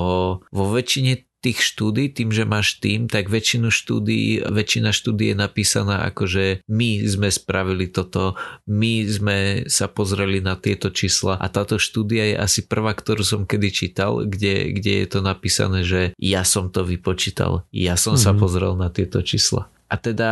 [0.53, 6.07] vo väčšine tých štúdí, tým, že máš tým, tak väčšinu štúdí, väčšina štúdí je napísaná
[6.07, 8.39] ako, že my sme spravili toto,
[8.71, 13.43] my sme sa pozreli na tieto čísla a táto štúdia je asi prvá, ktorú som
[13.43, 18.25] kedy čítal, kde, kde je to napísané, že ja som to vypočítal, ja som mm-hmm.
[18.25, 18.39] sa mhm.
[18.39, 19.67] pozrel na tieto čísla.
[19.93, 20.31] A teda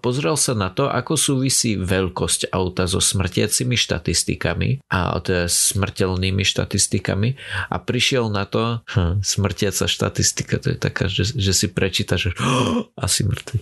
[0.00, 7.36] pozrel sa na to, ako súvisí veľkosť auta so smrtiacimi štatistikami a teda smrteľnými štatistikami
[7.68, 12.32] a prišiel na to, hm, smrtiaca štatistika, to je taká, že, že si prečíta, že
[12.40, 13.60] oh, asi mŕtvy.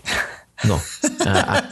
[0.62, 0.79] No
[1.27, 1.67] a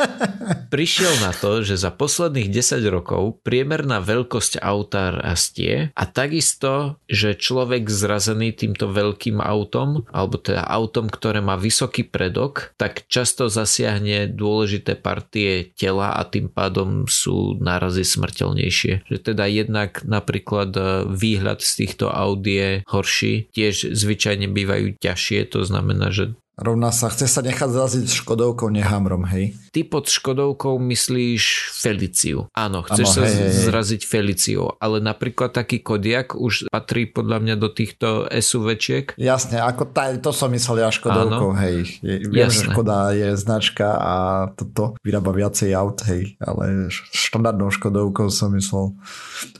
[0.74, 7.38] prišiel na to, že za posledných 10 rokov priemerná veľkosť auta rastie a takisto, že
[7.38, 14.26] človek zrazený týmto veľkým autom, alebo teda autom, ktoré má vysoký predok, tak často zasiahne
[14.26, 19.06] dôležité partie tela a tým pádom sú nárazy smrteľnejšie.
[19.06, 25.52] Že teda jednak napríklad e, výhľad z týchto aut je horší, tiež zvyčajne bývajú ťažšie,
[25.52, 29.56] to znamená, že Rovná sa, chce sa nechať zraziť Škodovkou, nehamrom, hej?
[29.72, 32.52] Ty pod Škodovkou myslíš Feliciu.
[32.52, 33.72] Áno, chceš ano, sa hej, hej.
[33.72, 39.16] zraziť Feliciu, ale napríklad taký Kodiak už patrí podľa mňa do týchto SUVčiek.
[39.16, 41.60] Jasne, ako tá, to som myslel ja Škodovkou, ano.
[41.64, 41.88] hej.
[42.04, 42.52] Je, viem, Jasne.
[42.52, 44.14] že Škoda je značka a
[44.52, 48.92] toto vyrába viacej aut, hej, ale štandardnou Škodovkou som myslel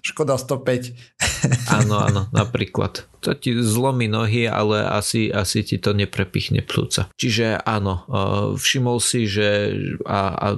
[0.04, 0.92] Škoda 105.
[1.72, 7.06] Áno, áno, napríklad to ti zlomí nohy, ale asi, asi ti to neprepichne plúca.
[7.14, 10.48] Čiže áno, e, všimol si, že a, a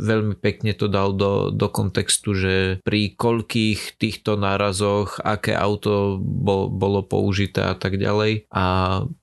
[0.00, 6.72] veľmi pekne to dal do, do kontextu, že pri koľkých týchto nárazoch, aké auto bol,
[6.72, 8.64] bolo použité a tak ďalej a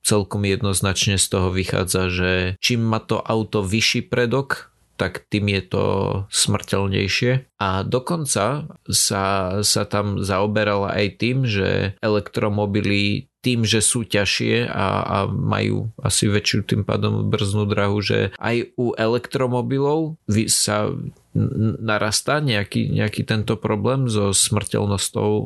[0.06, 2.30] celkom jednoznačne z toho vychádza, že
[2.62, 5.84] čím má to auto vyšší predok, tak tým je to
[6.28, 7.47] smrteľnejšie.
[7.58, 9.24] A dokonca sa,
[9.66, 16.26] sa tam zaoberala aj tým, že elektromobily tým, že sú ťažšie a, a majú asi
[16.26, 20.18] väčšiu tým pádom brznú drahu, že aj u elektromobilov
[20.50, 20.90] sa
[21.78, 25.44] narastá nejaký, nejaký tento problém so smrteľnosťou e,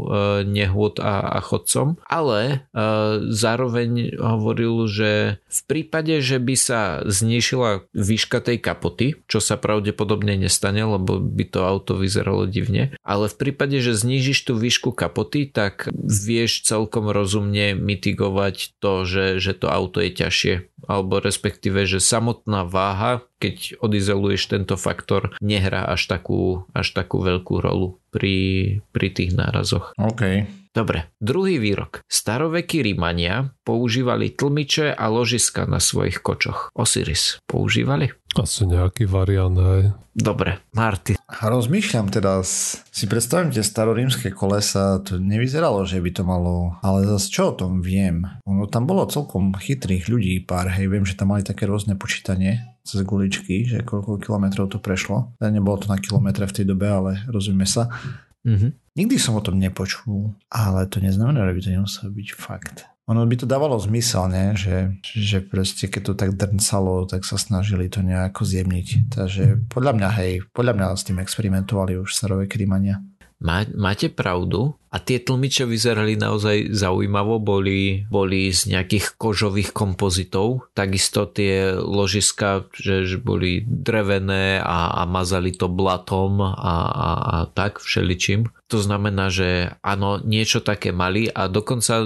[0.48, 2.40] nehôd a, a chodcom, ale
[2.72, 2.80] e,
[3.28, 5.10] zároveň hovoril, že
[5.44, 11.44] v prípade, že by sa znišila výška tej kapoty, čo sa pravdepodobne nestane, lebo by
[11.50, 17.08] to auto vyzeralo divne, ale v prípade, že znížiš tú výšku kapoty, tak vieš celkom
[17.14, 20.54] rozumne mitigovať to, že, že to auto je ťažšie
[20.86, 27.62] alebo respektíve, že samotná váha, keď odizoluješ tento faktor, nehrá až takú, až takú veľkú
[27.62, 29.94] rolu pri, pri tých nárazoch.
[29.98, 30.46] OK.
[30.72, 32.00] Dobre, druhý výrok.
[32.08, 36.72] Starovekí Rímania používali tlmiče a ložiska na svojich kočoch.
[36.72, 38.08] Osiris používali?
[38.40, 39.92] Asi nejaký variant, hej.
[40.16, 41.20] Dobre, Marty.
[41.28, 42.40] Rozmýšľam teda,
[42.88, 47.56] si predstavím tie starorímske kolesa, to nevyzeralo, že by to malo, ale zase čo o
[47.56, 48.24] tom viem?
[48.48, 52.64] Ono tam bolo celkom chytrých ľudí pár, hej, viem, že tam mali také rôzne počítanie
[52.80, 55.36] cez guličky, že koľko kilometrov to prešlo.
[55.36, 57.92] Nebolo to na kilometre v tej dobe, ale rozumieme sa.
[58.42, 58.70] Mm-hmm.
[58.98, 62.76] Nikdy som o tom nepočul, ale to neznamená, že by to nemuselo byť fakt.
[63.10, 64.54] Ono by to dávalo zmysel, ne?
[64.54, 69.10] Že, že proste keď to tak drncalo, tak sa snažili to nejako zjemniť.
[69.10, 73.02] Takže podľa mňa, hej, podľa mňa s tým experimentovali už starové krímania.
[73.42, 80.68] Má, máte pravdu a tie tlmiče vyzerali naozaj zaujímavo, boli, boli z nejakých kožových kompozitov,
[80.76, 86.74] takisto tie ložiska, že, že boli drevené a, a mazali to blatom a, a,
[87.16, 88.52] a tak všeličím.
[88.68, 92.04] To znamená, že áno, niečo také mali a dokonca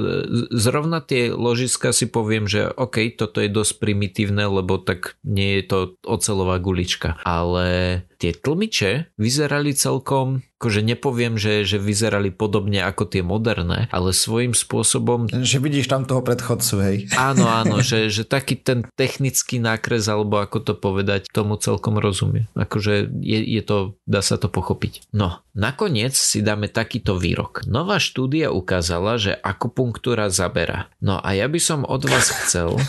[0.55, 5.63] zrovna tie ložiska si poviem, že OK, toto je dosť primitívne, lebo tak nie je
[5.67, 7.19] to ocelová gulička.
[7.27, 14.11] Ale tie tlmiče vyzerali celkom, akože nepoviem, že, že vyzerali podobne ako tie moderné, ale
[14.11, 15.31] svojím spôsobom...
[15.31, 16.97] Že vidíš tam toho predchodcu, hej.
[17.15, 22.51] Áno, áno, že, že taký ten technický nákres, alebo ako to povedať, tomu celkom rozumie.
[22.59, 25.15] Akože je, je to, dá sa to pochopiť.
[25.15, 27.69] No, nakoniec si dá dáme takýto výrok.
[27.69, 30.89] Nová štúdia ukázala, že akupunktúra zabera.
[31.05, 32.73] No a ja by som od vás chcel...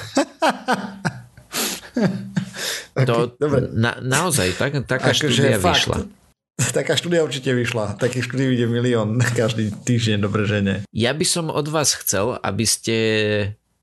[2.95, 6.07] to, okay, na, naozaj, tak, taká Ako štúdia vyšla.
[6.77, 8.01] Taká štúdia určite vyšla.
[8.01, 10.77] Takých štúdií ide milión každý týždeň, dobre, že nie.
[10.93, 12.97] Ja by som od vás chcel, aby ste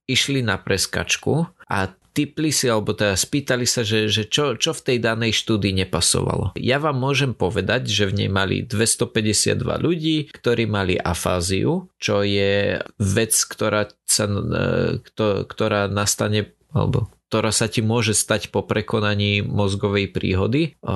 [0.05, 1.79] išli na preskačku a
[2.15, 6.55] typli si, alebo teda spýtali sa, že, že čo, čo v tej danej štúdii nepasovalo.
[6.55, 12.79] Ja vám môžem povedať, že v nej mali 252 ľudí, ktorí mali afáziu, čo je
[13.03, 15.03] vec, ktorá, sa, e,
[15.51, 20.87] ktorá nastane alebo ktorá sa ti môže stať po prekonaní mozgovej príhody, e,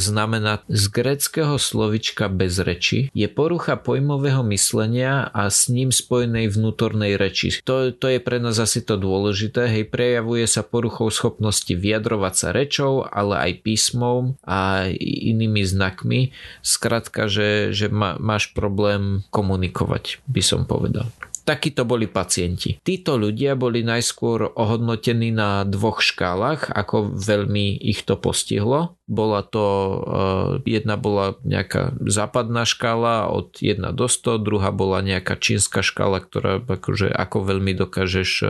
[0.00, 7.20] znamená z greckého slovička bez reči, je porucha pojmového myslenia a s ním spojenej vnútornej
[7.20, 7.60] reči.
[7.68, 12.48] To, to je pre nás asi to dôležité, hej, prejavuje sa poruchou schopnosti vyjadrovať sa
[12.56, 16.32] rečou, ale aj písmom a inými znakmi.
[16.64, 21.12] Skrátka, že, že má, máš problém komunikovať, by som povedal.
[21.44, 22.80] Takíto boli pacienti.
[22.80, 28.96] Títo ľudia boli najskôr ohodnotení na dvoch škálach, ako veľmi ich to postihlo.
[29.04, 35.36] Bola to, uh, jedna bola nejaká západná škála od 1 do 100, druhá bola nejaká
[35.36, 38.48] čínska škála, ktorá akože ako veľmi dokážeš uh,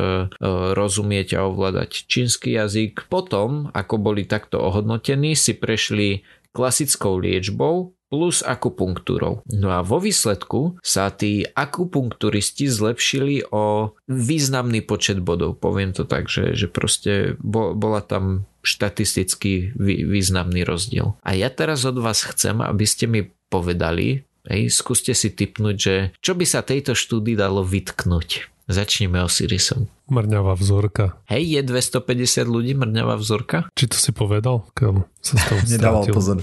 [0.79, 3.11] rozumieť a ovládať čínsky jazyk.
[3.11, 6.23] Potom, ako boli takto ohodnotení, si prešli
[6.55, 9.43] klasickou liečbou plus akupunktúrou.
[9.51, 15.59] No a vo výsledku sa tí akupunkturisti zlepšili o významný počet bodov.
[15.59, 19.77] Poviem to tak, že, že proste bo, bola tam štatisticky
[20.09, 21.19] významný rozdiel.
[21.21, 25.95] A ja teraz od vás chcem, aby ste mi povedali, hej, skúste si typnúť, že
[26.25, 28.54] čo by sa tejto štúdii dalo vytknúť.
[28.65, 29.93] Začneme Osirisom.
[30.09, 31.21] Mrňavá vzorka.
[31.29, 33.69] Hej, je 250 ľudí mrňavá vzorka?
[33.77, 34.65] Či to si povedal?
[34.73, 36.41] Kam sa s toho Nedával pozor.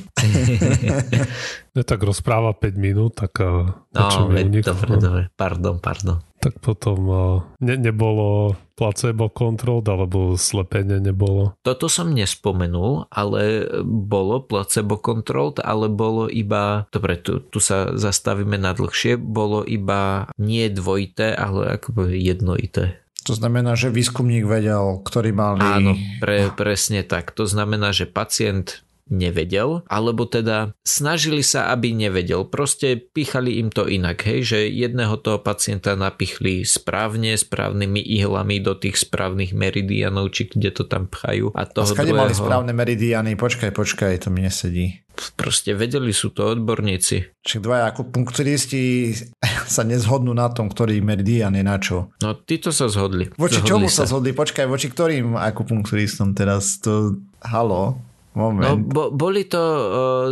[1.74, 6.22] ne, tak rozpráva 5 minút, tak uh, no, veď, dobre, dobre, pardon, pardon.
[6.38, 11.54] Tak potom uh, ne, nebolo placebo kontrol, alebo slepenie nebolo.
[11.62, 18.58] Toto som nespomenul, ale bolo placebo kontrol, ale bolo iba, dobre, tu, tu sa zastavíme
[18.58, 22.98] na dlhšie, bolo iba nie dvojité, ale ako jednoité.
[23.30, 25.62] To znamená, že výskumník vedel, ktorý mali...
[25.62, 27.38] Áno, pre, presne tak.
[27.38, 32.48] To znamená, že pacient nevedel, alebo teda snažili sa, aby nevedel.
[32.48, 38.74] Proste pichali im to inak, hej, že jedného toho pacienta napichli správne, správnymi ihlami do
[38.74, 41.52] tých správnych meridianov, či kde to tam pchajú.
[41.54, 42.18] A toho a druhého...
[42.18, 43.36] mali správne meridiany?
[43.36, 45.04] Počkaj, počkaj, to mi nesedí.
[45.36, 47.44] Proste vedeli sú to odborníci.
[47.44, 49.12] Čiže dvaja akupunkturisti
[49.76, 52.16] sa nezhodnú na tom, ktorý meridian je na čo.
[52.24, 53.28] No, títo sa zhodli.
[53.36, 54.08] Voči zhodli čomu sa.
[54.08, 54.32] sa zhodli?
[54.32, 56.80] Počkaj, voči ktorým akupunkturistom teraz?
[56.88, 57.20] To...
[57.44, 58.11] Halo?
[58.32, 58.64] Moment.
[58.64, 59.86] No, bo, boli to uh,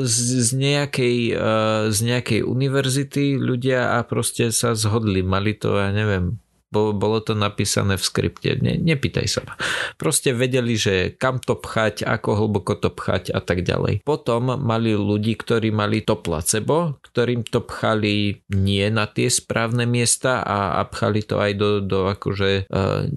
[0.08, 5.20] z, z, nejakej, uh, z nejakej univerzity ľudia a proste sa zhodli.
[5.20, 9.42] Mali to, ja neviem, bolo to napísané v skripte, ne, nepýtaj sa.
[9.98, 14.06] Proste vedeli, že kam to pchať, ako hlboko to pchať a tak ďalej.
[14.06, 20.46] Potom mali ľudí, ktorí mali to placebo, ktorým to pchali nie na tie správne miesta
[20.46, 23.08] a, a pchali to aj do, do akože uh,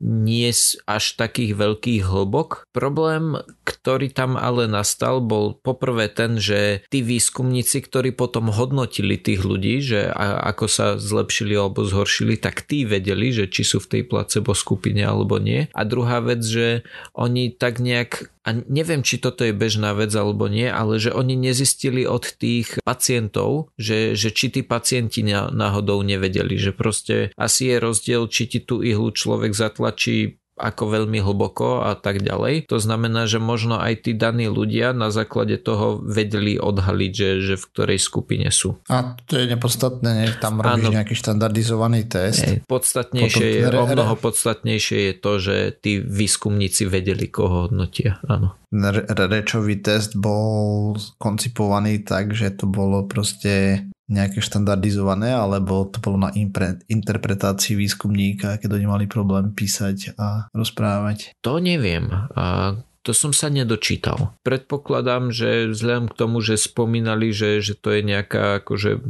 [0.00, 0.52] nie
[0.86, 2.68] až takých veľkých hlbok.
[2.76, 9.42] Problém, ktorý tam ale nastal, bol poprvé ten, že tí výskumníci, ktorí potom hodnotili tých
[9.42, 13.82] ľudí, že a, ako sa zlepšili alebo zhoršili, tak tí vedeli, nevedeli, že či sú
[13.82, 15.66] v tej placebo skupine alebo nie.
[15.74, 16.86] A druhá vec, že
[17.18, 21.38] oni tak nejak a neviem, či toto je bežná vec alebo nie, ale že oni
[21.38, 27.76] nezistili od tých pacientov, že, že či tí pacienti náhodou nevedeli, že proste asi je
[27.78, 32.70] rozdiel, či ti tú ihlu človek zatlačí ako veľmi hlboko a tak ďalej.
[32.70, 37.54] To znamená, že možno aj tí daní ľudia na základe toho vedeli odhaliť, že, že
[37.58, 38.78] v ktorej skupine sú.
[38.86, 40.28] A to je nepodstatné, nie?
[40.38, 42.46] tam robíš ano, nejaký štandardizovaný test.
[42.46, 47.66] Nie, podstatnejšie Potom, je, re, o mnoho podstatnejšie je to, že tí výskumníci vedeli, koho
[47.66, 48.22] hodnotia.
[48.30, 48.54] Áno.
[48.72, 56.30] Rečový test bol koncipovaný tak, že to bolo proste nejaké štandardizované, alebo to bolo na
[56.34, 61.38] impre, interpretácii výskumníka, keď oni mali problém písať a rozprávať?
[61.46, 62.10] To neviem.
[62.34, 64.38] A to som sa nedočítal.
[64.46, 69.02] Predpokladám, že vzhľadom k tomu, že spomínali, že, že to je nejaká akože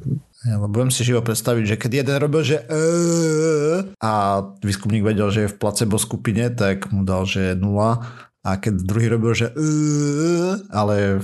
[0.43, 2.67] ja, lebo budem si živo predstaviť, že keď jeden robil, že
[4.03, 7.63] a výskumník vedel, že je v placebo skupine, tak mu dal, že 0
[8.43, 9.55] a keď druhý robil, že
[10.67, 11.23] ale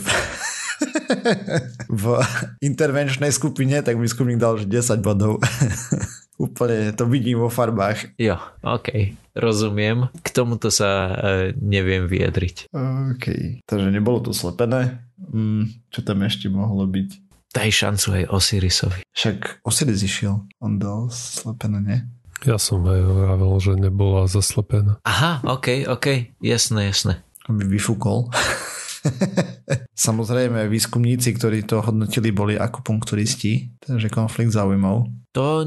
[2.03, 2.05] v
[2.63, 4.69] intervenčnej skupine, tak výskumník dal 10
[5.03, 5.39] bodov.
[6.39, 8.15] Úplne to vidím vo farbách.
[8.15, 10.07] Jo, OK, rozumiem.
[10.23, 11.15] K tomuto sa e,
[11.59, 12.71] neviem vyjadriť.
[12.71, 13.27] OK,
[13.67, 15.03] takže nebolo to slepené.
[15.19, 17.27] Mm, čo tam ešte mohlo byť?
[17.51, 19.01] Daj šancu aj Osirisovi.
[19.11, 21.99] Však Osiris išiel, on dal slepené, nie?
[22.47, 25.03] Ja som aj hovoril, že nebola zaslepená.
[25.03, 27.19] Aha, OK, OK, jasné, jasné.
[27.51, 28.31] By vyfúkol.
[30.09, 35.11] Samozrejme, výskumníci, ktorí to hodnotili, boli akupunkturisti, takže konflikt záujmov.
[35.37, 35.61] To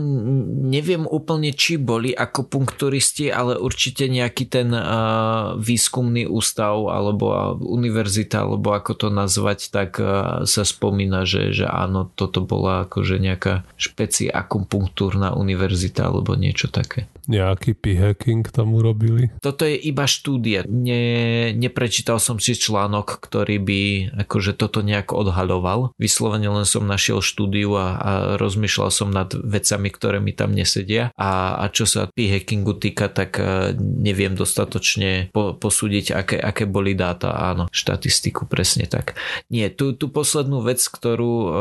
[0.73, 8.73] neviem úplne, či boli akupunkturisti, ale určite nejaký ten uh, výskumný ústav alebo univerzita, alebo
[8.73, 14.27] ako to nazvať, tak uh, sa spomína, že, že áno, toto bola akože nejaká špeci
[14.27, 17.05] akupunktúrna univerzita alebo niečo také.
[17.29, 19.33] Nejaký p-hacking tam urobili?
[19.41, 20.65] Toto je iba štúdia.
[20.65, 23.81] Ne, neprečítal som si článok, ktorý by
[24.25, 25.93] akože toto nejak odhaľoval.
[25.97, 31.13] Vyslovene len som našiel štúdiu a, a rozmýšľal som nad vecami, ktoré mi tam nesedia.
[31.15, 36.97] A, a čo sa p-hackingu týka, tak e, neviem dostatočne po, posúdiť, aké, aké boli
[36.97, 37.31] dáta.
[37.31, 39.15] Áno, štatistiku presne tak.
[39.47, 41.51] Nie, tú, tú poslednú vec, ktorú uh,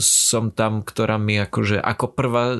[0.00, 2.58] som tam, ktorá mi akože ako prvá uh,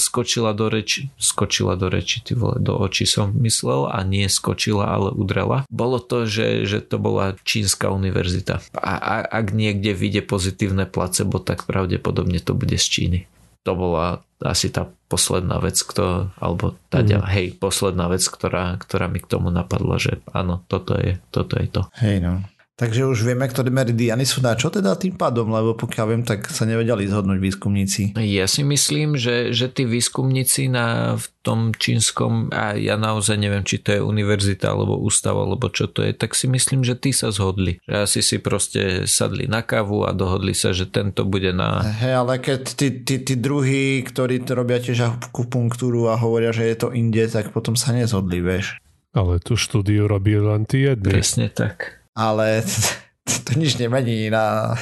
[0.00, 4.88] skočila do reči, skočila do reči, ty vole, do očí som myslel a nie skočila,
[4.88, 5.68] ale udrela.
[5.68, 8.64] Bolo to, že, že to bola čínska univerzita.
[8.74, 13.20] A, a ak niekde vyjde pozitívne placebo, tak pravdepodobne to bude z Číny.
[13.68, 17.24] To bola asi tá posledná vec, kto, alebo tá mm.
[17.34, 21.66] hej, posledná vec, ktorá, ktorá mi k tomu napadla, že áno, toto je, toto je
[21.70, 21.82] to.
[21.98, 22.32] Hej no.
[22.76, 26.44] Takže už vieme, ktoré meridiany sú na čo teda tým pádom, lebo pokiaľ viem, tak
[26.52, 28.12] sa nevedeli zhodnúť výskumníci.
[28.20, 33.64] Ja si myslím, že, že tí výskumníci na, v tom čínskom, a ja naozaj neviem,
[33.64, 37.16] či to je univerzita alebo ústav, alebo čo to je, tak si myslím, že tí
[37.16, 37.80] sa zhodli.
[37.88, 41.80] Že asi si proste sadli na kávu a dohodli sa, že tento bude na...
[41.80, 46.68] Hej, ale keď tí, tí, tí druhí, ktorí to robia tiež akupunktúru a hovoria, že
[46.68, 48.76] je to inde, tak potom sa nezhodli, vieš.
[49.16, 51.08] Ale tú štúdiu robí len tí jedni.
[51.08, 52.64] Presne tak ale
[53.46, 54.74] to nič nemení na,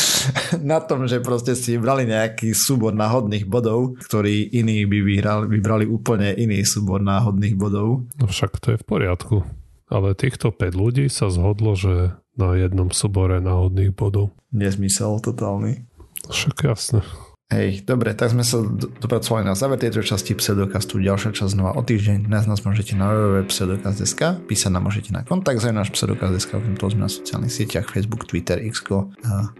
[0.72, 5.84] na tom, že proste si vybrali nejaký súbor náhodných bodov, ktorý iní by vyhrali, vybrali
[5.84, 8.08] úplne iný súbor náhodných bodov.
[8.16, 9.36] No však to je v poriadku.
[9.88, 14.36] Ale týchto 5 ľudí sa zhodlo, že na jednom súbore náhodných bodov.
[14.52, 15.84] Nezmysel totálny.
[16.28, 17.00] Však jasne.
[17.48, 18.60] Hej, dobre, tak sme sa
[19.00, 21.00] dopracovali na záver tejto časti Pseudokastu.
[21.00, 22.28] Ďalšia časť znova o týždeň.
[22.28, 26.92] Nás nás môžete na www.pseudokast.sk, písať nám môžete na kontakt za náš Pseudokast.sk, okrem toho
[26.92, 28.84] sme na sociálnych sieťach, Facebook, Twitter, X.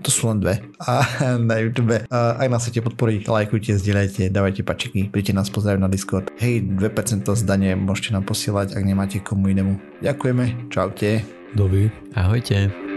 [0.04, 0.60] to sú len dve.
[0.84, 1.00] A
[1.48, 1.96] na YouTube.
[2.12, 6.28] A ak nás chcete podporiť, lajkujte, zdieľajte, dávajte pačiky, príďte nás pozdraviť na Discord.
[6.36, 10.04] Hej, 2% zdanie môžete nám posielať, ak nemáte komu inému.
[10.04, 11.24] Ďakujeme, čaute.
[11.56, 11.88] Dovi.
[12.12, 12.87] Ahojte.